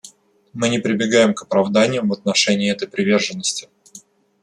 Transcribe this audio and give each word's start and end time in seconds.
Мы 0.53 0.69
не 0.69 0.79
прибегаем 0.79 1.35
к 1.35 1.43
оправданиям 1.43 2.07
в 2.09 2.13
отношении 2.13 2.71
этой 2.71 2.87
приверженности. 2.87 3.69